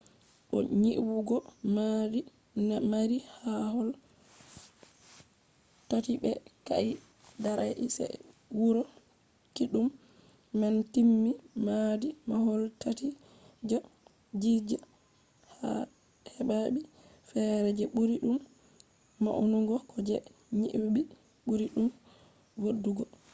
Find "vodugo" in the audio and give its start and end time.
22.61-23.03